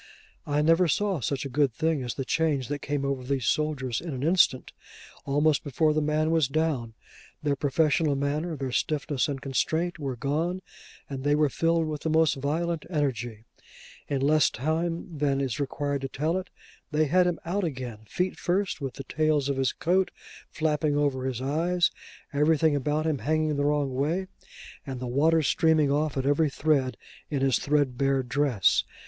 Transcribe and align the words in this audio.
I 0.47 0.63
never 0.63 0.87
saw 0.87 1.19
such 1.19 1.45
a 1.45 1.47
good 1.47 1.71
thing 1.75 2.01
as 2.01 2.15
the 2.15 2.25
change 2.25 2.69
that 2.69 2.81
came 2.81 3.05
over 3.05 3.23
these 3.23 3.45
soldiers 3.45 4.01
in 4.01 4.15
an 4.15 4.23
instant. 4.23 4.71
Almost 5.25 5.63
before 5.63 5.93
the 5.93 6.01
man 6.01 6.31
was 6.31 6.47
down, 6.47 6.95
their 7.43 7.55
professional 7.55 8.15
manner, 8.15 8.55
their 8.55 8.71
stiffness 8.71 9.27
and 9.27 9.39
constraint, 9.43 9.99
were 9.99 10.15
gone, 10.15 10.63
and 11.07 11.23
they 11.23 11.35
were 11.35 11.49
filled 11.49 11.85
with 11.85 12.01
the 12.01 12.09
most 12.09 12.33
violent 12.37 12.83
energy. 12.89 13.43
In 14.07 14.21
less 14.21 14.49
time 14.49 15.19
than 15.19 15.39
is 15.39 15.59
required 15.59 16.01
to 16.01 16.09
tell 16.09 16.35
it, 16.35 16.49
they 16.89 17.05
had 17.05 17.27
him 17.27 17.37
out 17.45 17.63
again, 17.63 17.99
feet 18.07 18.39
first, 18.39 18.81
with 18.81 18.95
the 18.95 19.03
tails 19.03 19.49
of 19.49 19.57
his 19.57 19.71
coat 19.71 20.09
flapping 20.49 20.97
over 20.97 21.25
his 21.25 21.43
eyes, 21.43 21.91
everything 22.33 22.75
about 22.75 23.05
him 23.05 23.19
hanging 23.19 23.55
the 23.55 23.65
wrong 23.65 23.93
way, 23.93 24.25
and 24.83 24.99
the 24.99 25.05
water 25.05 25.43
streaming 25.43 25.91
off 25.91 26.17
at 26.17 26.25
every 26.25 26.49
thread 26.49 26.97
in 27.29 27.41
his 27.41 27.59
threadbare 27.59 28.23
dress. 28.23 28.83